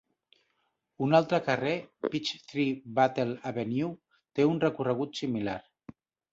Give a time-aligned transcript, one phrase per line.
[1.07, 1.73] Un altre carrer,
[2.07, 3.93] Peachtree Battle Avenue,
[4.41, 5.59] té un recorregut similar.